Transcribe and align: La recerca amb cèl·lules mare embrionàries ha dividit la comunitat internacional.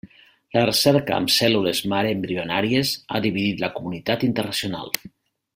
La 0.55 0.61
recerca 0.67 1.15
amb 1.17 1.33
cèl·lules 1.33 1.83
mare 1.93 2.15
embrionàries 2.19 2.95
ha 3.17 3.23
dividit 3.29 3.63
la 3.67 3.73
comunitat 3.79 4.29
internacional. 4.33 4.95